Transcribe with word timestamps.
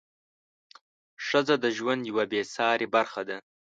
ښځه 1.25 1.55
د 1.63 1.65
ژوند 1.77 2.01
یوه 2.11 2.23
بې 2.31 2.41
سارې 2.55 2.87
برخه 2.95 3.21
ده. 3.29 3.37